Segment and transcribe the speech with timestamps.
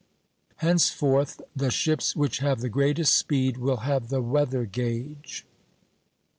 [0.55, 5.45] Henceforth the ships which have the greatest speed will have the weather gage.